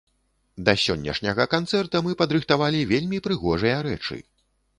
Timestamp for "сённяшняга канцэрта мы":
0.83-2.15